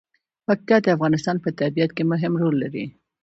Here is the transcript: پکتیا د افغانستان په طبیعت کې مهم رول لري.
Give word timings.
پکتیا 0.47 0.77
د 0.81 0.87
افغانستان 0.95 1.35
په 1.43 1.49
طبیعت 1.59 1.91
کې 1.97 2.03
مهم 2.11 2.33
رول 2.41 2.55
لري. 2.63 2.85